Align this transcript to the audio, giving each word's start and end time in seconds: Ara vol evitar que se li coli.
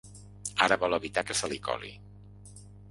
Ara 0.67 0.77
vol 0.85 0.97
evitar 0.99 1.25
que 1.29 1.39
se 1.43 1.51
li 1.53 1.63
coli. 1.71 1.95